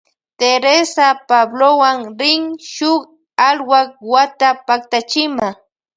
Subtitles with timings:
[0.39, 3.01] Teresa Pablowan rin shuk
[3.47, 5.47] alwak wata paktachima.